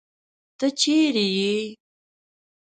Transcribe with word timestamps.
تۀ 0.57 0.67
چېرې 0.79 1.25
ئې؟ 1.45 1.55